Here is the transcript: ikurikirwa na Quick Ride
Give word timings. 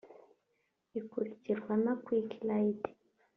ikurikirwa 0.99 1.73
na 1.83 1.93
Quick 2.03 2.29
Ride 2.47 2.87